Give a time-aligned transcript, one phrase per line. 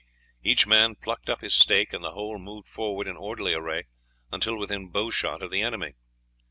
[0.41, 3.83] Each man plucked up his stake, and the whole moved forward in orderly array
[4.31, 5.93] until within bow shot of the enemy.